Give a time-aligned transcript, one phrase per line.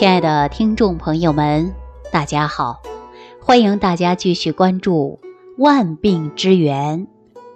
[0.00, 1.74] 亲爱的听众朋友们，
[2.10, 2.80] 大家好！
[3.38, 5.20] 欢迎大家继续关注
[5.62, 7.06] 《万病之源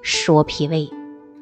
[0.02, 0.80] 说脾胃》。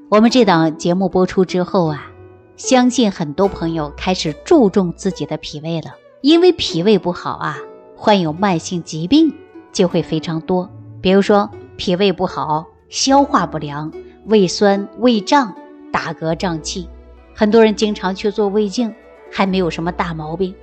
[0.08, 2.12] 我们这档节目播出之后啊，
[2.56, 5.92] 相信很多朋友开始注重自己的脾胃了。
[6.20, 7.58] 因为脾胃不好啊，
[7.96, 9.34] 患有慢性疾病
[9.72, 10.70] 就会非常多。
[11.00, 13.92] 比如说脾胃不好，消化不良、
[14.26, 15.52] 胃酸、胃胀、
[15.92, 16.88] 打嗝胀气，
[17.34, 18.94] 很多人经常去做胃镜，
[19.32, 20.54] 还没有什么大毛病。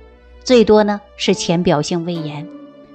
[0.42, 2.48] 最多呢是浅表性胃炎，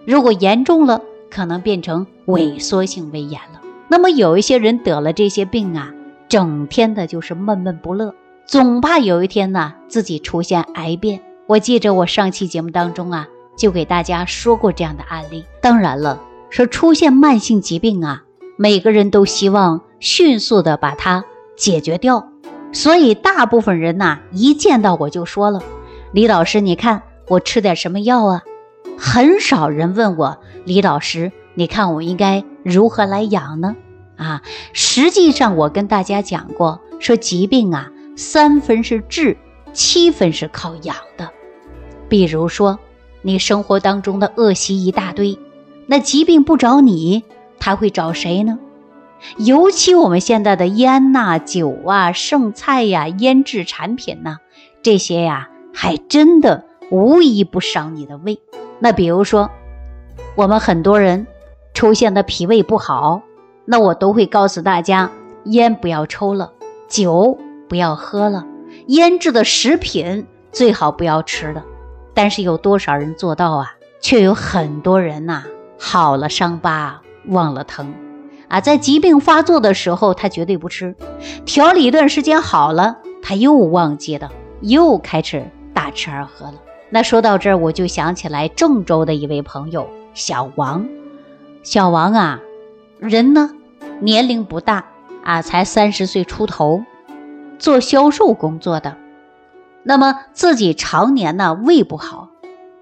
[0.05, 3.61] 如果严重了，可能变成萎缩性胃炎了。
[3.87, 5.93] 那么有一些人得了这些病啊，
[6.27, 8.13] 整天的就是闷闷不乐，
[8.45, 11.21] 总怕有一天呢自己出现癌变。
[11.47, 15.45] 我记着我上期节目当中啊，就给大家说过这样的案例。
[15.61, 18.23] 当然了，说出现慢性疾病啊，
[18.57, 21.23] 每个人都希望迅速的把它
[21.55, 22.27] 解决掉，
[22.71, 25.61] 所以大部分人呐，一见到我就说了，
[26.11, 27.03] 李老师，你看。
[27.27, 28.43] 我吃点什么药啊？
[28.97, 33.75] 很少人问我李老师，你看我应该如何来养呢？
[34.15, 34.41] 啊，
[34.73, 39.37] 实际上我跟大家讲过，说疾病啊，三分是治，
[39.73, 41.29] 七分是靠养的。
[42.07, 42.79] 比如说，
[43.21, 45.37] 你生活当中的恶习一大堆，
[45.87, 47.23] 那疾病不找你，
[47.59, 48.59] 他会找谁呢？
[49.37, 54.37] 尤其我们现在的烟呐、酒啊、剩菜呀、腌制产品呐，
[54.83, 56.63] 这些呀，还真的。
[56.91, 58.39] 无一不伤你的胃。
[58.79, 59.49] 那比如说，
[60.35, 61.27] 我们很多人
[61.73, 63.21] 出现的脾胃不好，
[63.65, 65.11] 那我都会告诉大家：
[65.45, 66.51] 烟不要抽了，
[66.87, 68.45] 酒不要喝了，
[68.87, 71.63] 腌制的食品最好不要吃了。
[72.13, 73.73] 但是有多少人做到啊？
[74.01, 75.43] 却有很多人呐，
[75.79, 77.93] 好了伤疤忘了疼
[78.47, 80.95] 啊，在疾病发作的时候他绝对不吃，
[81.43, 86.53] 调理一段时间好了，他又忘记了，又开始大吃二喝了。
[86.89, 90.87] 那说到这儿，我就想起来郑州的一位朋友小王。
[91.63, 92.39] 小王啊，
[92.99, 93.51] 人呢
[93.99, 94.85] 年龄不大
[95.23, 96.83] 啊，才三十岁出头，
[97.57, 98.95] 做销售工作的。
[99.83, 102.29] 那么自己常年呢胃不好，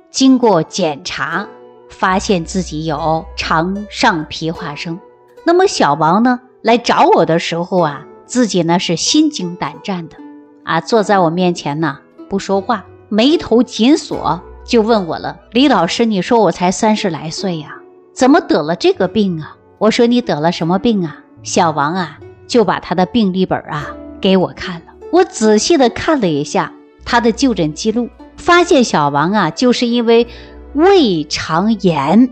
[0.09, 1.47] 经过检查，
[1.89, 4.99] 发现自己有肠上皮化生。
[5.45, 10.17] 那么小王呢来找我的时候啊，自己呢是心惊胆战的
[10.63, 11.99] 啊，坐在我面前呢
[12.29, 12.85] 不说话。
[13.13, 17.75] 眉头紧锁，就问我了：“李老师，你说我才三十来岁呀，
[18.11, 24.95] 怎么得了这个病啊？”我说：“你得了什么病啊？”小王啊，就把他的病历本啊给我看了。
[25.11, 26.73] 我仔细的看了一下
[27.05, 30.25] 他的就诊记录，发现小王啊，就是因为
[30.73, 32.31] 胃肠炎，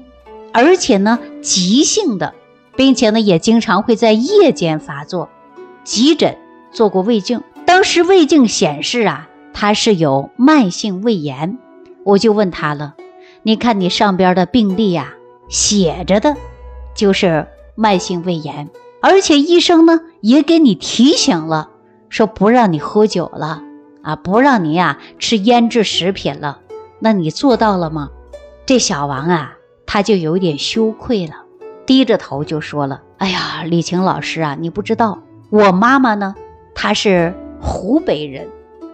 [0.52, 2.34] 而且呢急性的，
[2.76, 5.30] 并且呢也经常会在夜间发作。
[5.84, 6.36] 急诊
[6.72, 9.28] 做过胃镜，当时胃镜显示啊。
[9.54, 11.58] 他是有慢性胃炎，
[12.04, 12.96] 我就问他了，
[13.44, 15.14] 你看你上边的病历呀，
[15.50, 16.36] 写着的，
[16.96, 18.70] 就是慢性胃炎，
[19.02, 21.70] 而且医生呢也给你提醒了，
[22.10, 23.62] 说不让你喝酒了
[24.02, 26.60] 啊，不让你呀吃腌制食品了，
[27.00, 28.10] 那你做到了吗？
[28.66, 29.54] 这小王啊，
[29.86, 31.34] 他就有点羞愧了，
[31.86, 35.20] 低着头就说了，哎呀，李晴老师啊，你不知道，
[35.50, 36.36] 我妈妈呢，
[36.74, 38.48] 她是湖北人，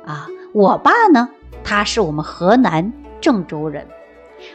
[0.05, 0.27] 啊。
[0.57, 1.29] 我爸呢，
[1.63, 2.91] 他是我们河南
[3.21, 3.85] 郑州人。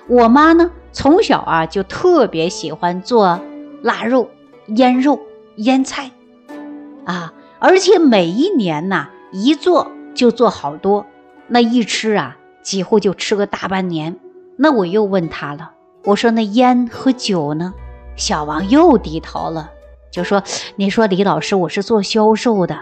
[0.08, 3.38] 我妈呢，从小啊就特别喜欢做
[3.82, 4.28] 腊肉、
[4.66, 5.20] 腌肉、
[5.58, 6.10] 腌菜，
[7.04, 11.06] 啊，而且每一年呐，一做就做好多，
[11.46, 14.19] 那一吃啊，几乎就吃个大半年。
[14.56, 15.70] 那我又问他了，
[16.02, 17.74] 我说那烟和酒呢？
[18.16, 19.70] 小王又低头了，
[20.10, 20.42] 就说
[20.74, 22.76] ：“你说李老师，我是做销售的，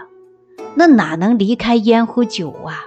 [0.73, 2.85] 那哪能离开烟和酒啊？”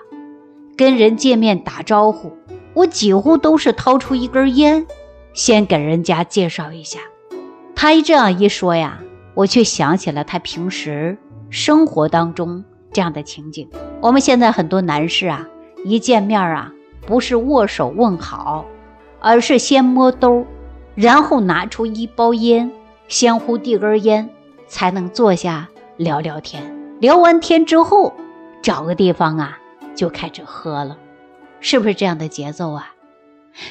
[0.76, 2.32] 跟人见面打招呼，
[2.74, 4.86] 我几乎都是掏出一根烟，
[5.32, 6.98] 先给人家介绍一下。
[7.76, 8.98] 他一这样一说呀，
[9.34, 11.16] 我却想起了他平时
[11.50, 13.68] 生活当中这样的情景。
[14.00, 15.46] 我们现在很多男士啊，
[15.84, 16.72] 一见面啊，
[17.06, 18.64] 不是握手问好，
[19.20, 20.44] 而是先摸兜，
[20.94, 22.70] 然后拿出一包烟，
[23.06, 24.28] 相互递根烟，
[24.66, 26.74] 才能坐下聊聊天。
[27.00, 28.12] 聊完天之后，
[28.62, 29.58] 找个地方啊。
[29.94, 30.96] 就开始喝了，
[31.60, 32.94] 是不是这样的节奏啊？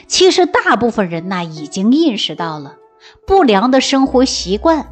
[0.08, 2.78] 其实大部分人呐已经意识到了
[3.28, 4.88] 不良的生活习惯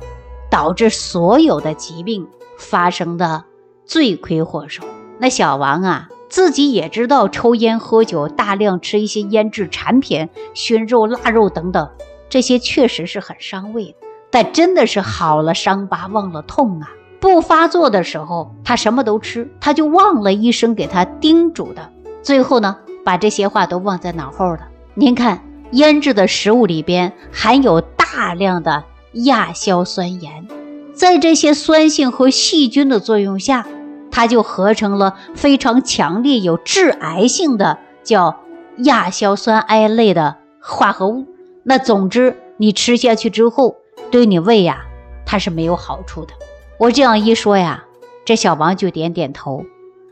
[0.50, 3.45] 导致所有的疾病发生的
[3.86, 4.83] 罪魁祸首。
[5.18, 11.89] 那小王啊自己也知道抽烟喝酒，大量吃一些腌制产品、熏肉、腊肉等等，
[12.30, 13.95] 这些确实是很伤胃。
[14.30, 16.89] 但真的是好了伤疤忘了痛啊！
[17.21, 21.88] 不发作的时候，他什么都吃，他就忘了医生给他叮嘱的。
[22.23, 24.68] 最后呢，把这些话都忘在脑后了。
[24.95, 28.83] 您看，腌制的食物里边含有大量的
[29.13, 30.47] 亚硝酸盐，
[30.95, 33.67] 在这些酸性和细菌的作用下，
[34.09, 38.39] 它就合成了非常强烈、有致癌性的叫
[38.77, 41.27] 亚硝酸胺类的化合物。
[41.62, 43.75] 那总之，你吃下去之后，
[44.09, 44.81] 对你胃呀，
[45.24, 46.33] 它是没有好处的。
[46.81, 47.86] 我这样一说呀，
[48.25, 49.63] 这小王就点点头。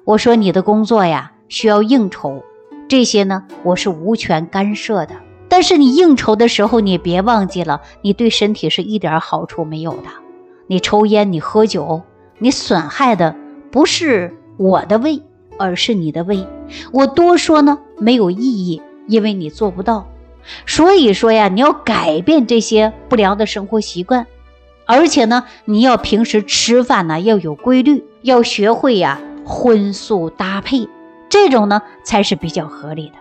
[0.05, 2.43] 我说你的工作呀，需要应酬。
[2.87, 5.15] 这些呢，我是无权干涉的。
[5.47, 10.09] 但是你应酬的时候，你别忘记了，你对身体是一点好处没有的。
[10.67, 12.03] 你抽烟，你喝酒，
[12.37, 13.35] 你损害的
[13.71, 15.23] 不是我的胃，
[15.57, 16.45] 而是你的胃。
[16.93, 20.07] 我多说呢没有意义，因为你做不到。
[20.67, 24.27] 所以说呀，你要改变这些不良的生活习惯，
[24.89, 30.89] 而且呢，你要平时吃饭呢要有规律，要学会呀荤素搭配。
[31.29, 33.13] 这种呢才是比较合理的，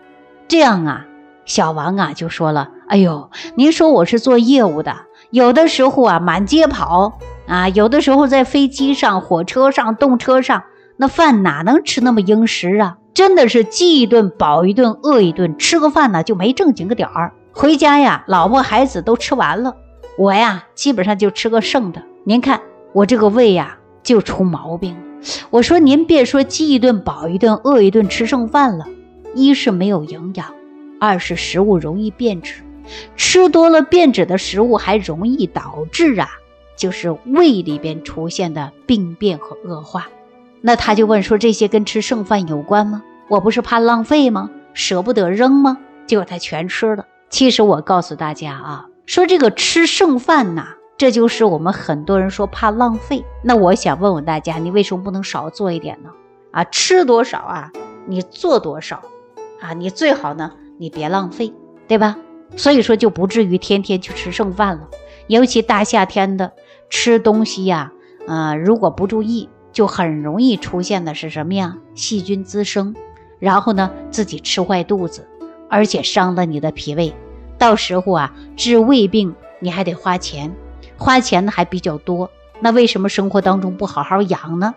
[0.48, 1.04] 这样啊，
[1.44, 4.96] 小王啊就说了：“哎呦，您说我是做业务的，
[5.30, 10.62] 有的时候啊满街跑啊，有的时候在飞机上、火车上、动车上，
[10.96, 12.96] 那饭哪能吃那么应时啊？
[13.12, 17.34] 真的是饥一顿饱一顿，饿一顿，吃个饭呢就没正经个点儿。
[17.52, 19.74] 回家呀，老婆孩子都吃完了，
[20.18, 22.02] 我呀基本上就吃个剩的。
[22.24, 22.60] 您看
[22.92, 25.00] 我这个胃呀就出毛病了。”
[25.50, 28.86] 我说您别说饥一顿饱一顿，饿一顿吃剩饭了。
[29.34, 30.54] 一是没有营养，
[31.00, 32.54] 二是食物容易变质，
[33.16, 36.28] 吃多了变质的食物还容易导致啊，
[36.76, 40.08] 就是胃里边出现的病变和恶化。
[40.60, 43.02] 那他就问说这些跟吃剩饭有关吗？
[43.28, 44.50] 我不是怕浪费吗？
[44.72, 45.78] 舍不得扔吗？
[46.06, 47.04] 结果他全吃了。
[47.28, 50.74] 其实我告诉大家啊，说这个吃剩饭呐。
[50.98, 53.24] 这就是我们很多人说怕浪费。
[53.42, 56.10] 那我想问问大家，你为什么不能少做一点呢？
[56.50, 57.72] 啊，吃多少啊，
[58.06, 59.00] 你做多少，
[59.60, 61.54] 啊，你最好呢，你别浪费，
[61.86, 62.18] 对吧？
[62.56, 64.88] 所以说就不至于天天去吃剩饭了。
[65.28, 66.52] 尤其大夏天的
[66.90, 67.92] 吃东西呀，
[68.26, 71.78] 啊，如果不注意，就很容易出现的是什么呀？
[71.94, 72.94] 细菌滋生，
[73.38, 75.26] 然后呢，自己吃坏肚子，
[75.70, 77.14] 而且伤了你的脾胃，
[77.58, 80.54] 到时候啊，治胃病你还得花钱。
[80.96, 84.74] 花钱的还比较多，那为什么生活当中不好好养呢？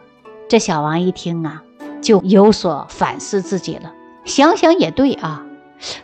[0.47, 1.63] 这小王一听啊，
[2.01, 3.93] 就有所反思自己了。
[4.23, 5.43] 想想也对啊，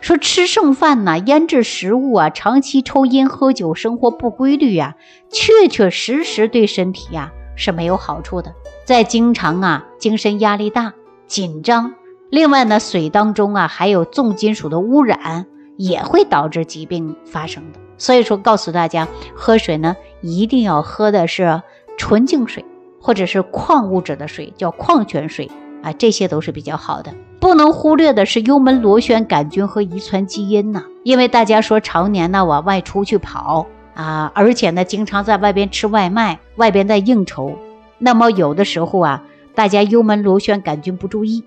[0.00, 4.96] 说吃剩饭呐，腌制食物啊，长期抽烟喝酒，生活不规律呀，
[5.30, 8.54] 确确实实对身体呀是没有好处的。
[8.84, 10.94] 再经常啊，精神压力大、
[11.28, 11.94] 紧张，
[12.28, 15.46] 另外呢，水当中啊还有重金属的污染，
[15.78, 17.78] 也会导致疾病发生的。
[17.96, 21.62] 所以说，告诉大家，喝水呢，一定要喝的是
[21.96, 22.64] 纯净水，
[23.00, 25.50] 或者是矿物质的水，叫矿泉水
[25.82, 27.14] 啊，这些都是比较好的。
[27.40, 37.56] 不能忽略的是幽门螺旋杆菌和遗传基因呐，因为大家说常年呢往外出去跑啊，而且呢经常在外边吃外卖，外边在应酬，
[37.98, 39.22] 那么有的时候啊，
[39.54, 41.44] 大家幽门螺旋杆菌不注意，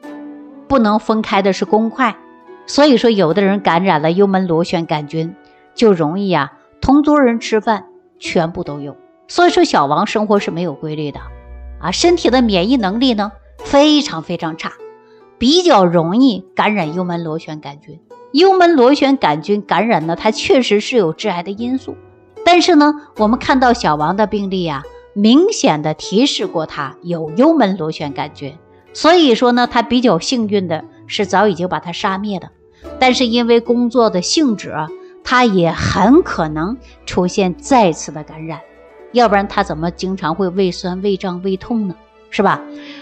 [0.67, 2.15] 不能分开的是公筷，
[2.65, 5.35] 所以说有的人感染了幽门螺旋杆菌。
[5.73, 7.85] 就容易啊，同桌人吃饭
[8.19, 8.97] 全部都有，
[9.29, 11.21] 所以说小王生活是没有规律的，
[11.79, 13.31] 啊，身体的免疫能力呢
[13.63, 14.73] 非常非常差，
[15.37, 18.01] 比较容易感染幽门螺旋杆菌。
[18.33, 21.95] 幽门螺旋杆菌感染呢，它确实是有致癌的因素，
[22.43, 24.83] 但是呢，我们看到小王的病例啊，
[25.13, 28.57] 明显的提示过他有幽门螺旋杆菌，
[28.91, 32.49] 所以说呢，他比较幸运的是早已经把它杀灭的，
[32.99, 34.87] 但是因为工作的性质啊。
[35.23, 36.75] 他也很可能
[37.05, 38.59] 出现再次的感染，
[39.11, 41.95] 要不然他怎么经常会胃酸、胃胀、胃痛呢？
[42.31, 42.59] 是吧？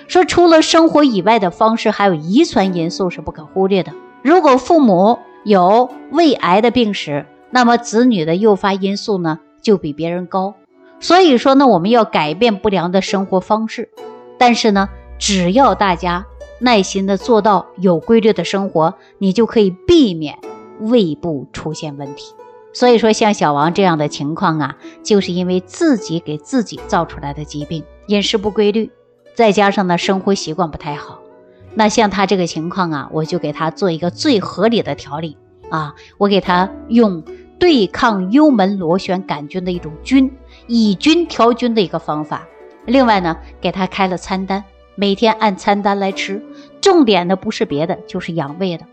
[0.10, 3.94] 说除了生活以外的方式，还有遗传因素是不可忽略的。
[4.22, 10.56] 如果父母有胃癌的病史，那么子女的诱发因素呢就比别人高。
[11.00, 13.90] 所以说呢，我们要改变不良的生活方式，
[14.38, 16.26] 但是呢，只要大家
[16.60, 20.38] 耐心的做到有规律的生活，你就可以避免。
[20.82, 22.34] 胃部出现问题，
[22.72, 28.90] 所以说像小王这样的情况啊，就是因为自己给自己造出来的疾病，饮食不规律，
[29.36, 31.20] 再加上呢生活习惯不太好。
[31.74, 35.36] 那像他这个情况啊，我就给他做一个最合理的调理
[35.70, 37.22] 啊，我给他用
[37.60, 40.32] 对抗幽门螺旋杆菌的一种菌，
[40.68, 42.48] 以菌调菌的一个方法。
[42.86, 44.64] 另外呢，给他开了餐单，
[44.96, 46.42] 每天按餐单来吃，
[46.82, 48.86] 重点的不是别的，就是养胃的。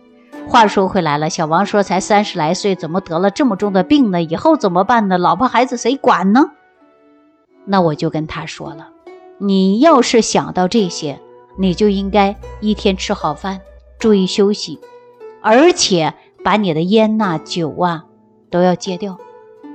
[0.49, 4.23] 话说回来了，小王说：“才三十来岁，怎么得了这么重的病呢？
[4.23, 5.19] 以后怎么办呢？
[5.19, 6.51] 老婆孩子谁管呢？”
[7.67, 8.91] 那我就跟他说了
[9.39, 11.21] ：“你要是想到这些，
[11.59, 13.61] 你就应该一天吃好饭，
[13.99, 14.79] 注意休息，
[15.43, 16.15] 而且
[16.45, 18.05] 把你的烟呐、酒啊
[18.51, 19.19] 都要戒掉，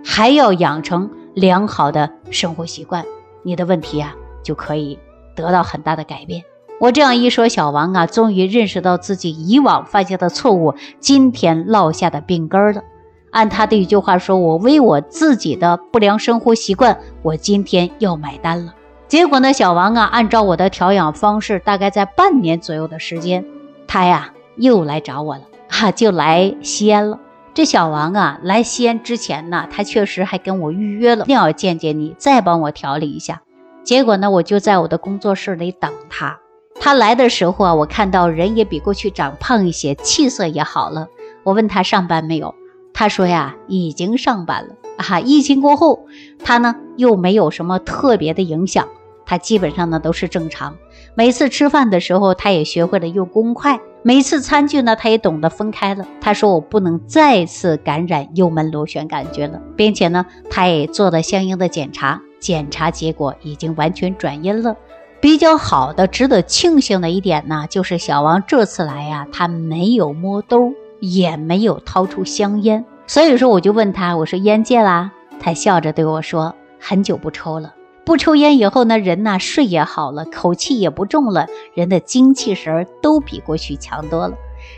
[0.05, 3.05] 还要养成良好的生活习惯，
[3.43, 4.97] 你的问题啊就可以
[5.35, 6.41] 得到很大的改变。
[6.81, 12.81] 我这样一说，小王啊，终于认识到自己以往犯下的错误，今天落下的病根了。
[13.29, 18.73] 按他的一句话说：“我为我自己的不良生活习惯，我今天要买单了。”
[19.07, 23.45] 结果呢，小王啊，按照我的调养方式，大概在半年左右的时间，
[23.85, 27.19] 他呀又来找我了，哈，就来西安了。
[27.53, 33.43] 这小王啊，来西安之前呢，他确实还跟我预约了，一定要见见你，再帮我调理一下。
[33.83, 36.39] 结果呢，我就在我的工作室里等他。
[36.83, 41.07] 他来的时候啊，我看到人也比过去长胖一些，气色也好了。
[41.43, 42.55] 我问他上班没有，
[42.91, 44.75] 他说呀，已经上班了。
[44.97, 46.07] 啊，疫情过后，
[46.43, 48.87] 他呢又没有什么特别的影响。
[49.27, 50.75] 他基本上呢都是正常，
[51.13, 56.07] 每次吃饭的时候，他也学会了用公筷，每次餐具呢，他也懂得分开了。
[56.19, 64.75] 他说我不能再次感染幽门螺旋杆菌了，并且呢，他也做了相应的检查，检查结果已经完全转阴了。
[65.21, 72.83] 比较好的、值得庆幸的一点呢，就是小王这次来呀，他没有摸兜，也没有掏出香烟。
[73.05, 75.11] 所以说，我就问他，我说烟戒啦？
[75.39, 77.75] 他笑着对我说，很久不抽了。
[78.03, 84.33] 不抽烟以后呢，人呐睡也好了，口气也不重了，人的精气神都比过去强多了。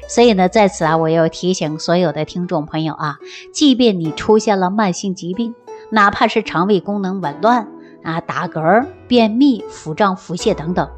[0.09, 3.15] 所以呢，在此啊，我要提醒所有的听众朋友啊，
[3.53, 5.55] 即便你出现了慢性疾病，
[5.89, 7.69] 哪怕是肠胃功能紊乱
[8.03, 10.89] 啊、打嗝、便秘、腹胀、腹泻等等，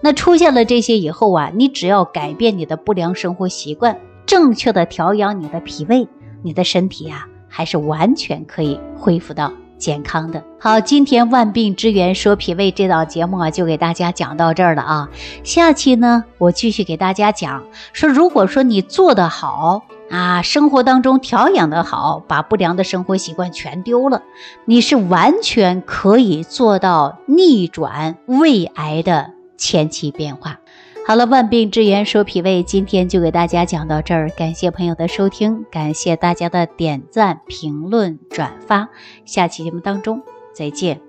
[0.00, 3.96] 那出现了这些以后啊，你只要改变你的不良生活习惯，
[4.26, 6.08] 正确的调养你的脾胃，
[6.42, 9.52] 你的身体啊，还是完全可以恢复到。
[9.78, 15.08] 健康的好，今天万病之源说脾胃这档节目啊，就给大家讲到这儿了啊。
[15.44, 17.62] 下期呢，我继续给大家讲
[17.92, 24.22] 说，如果说你做得好啊，生活当中调养的好，把不良的生活习惯全丢了，
[24.64, 30.58] 你是完全可以做到逆转胃癌的前期变化。
[31.06, 34.28] 好了，万病之源说脾胃，今天就给大家讲到这儿。
[34.30, 38.88] 感谢朋友的收听，感谢大家的点赞、评论、转发。
[39.24, 41.00] 下期节目当中再见。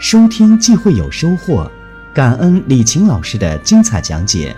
[0.00, 1.70] 收听既会有收获，
[2.14, 4.54] 感恩李晴老师的精彩讲解。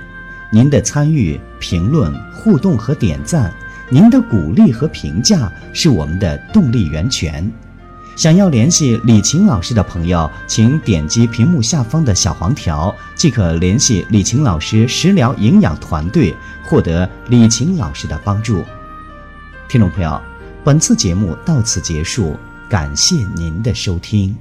[0.51, 3.53] 您的参与、评论、互动和点赞，
[3.91, 7.51] 您的鼓励和评价是我们的动力源泉。
[8.17, 18.65] 想要联系李晴老师的朋友，请点击屏幕下方的小黄条，即可联系李晴老师食疗营养团队，获得李晴老师的帮助。
[19.69, 20.21] 听众朋友，
[20.65, 22.37] 本次节目到此结束，
[22.69, 24.35] 感谢您的收听。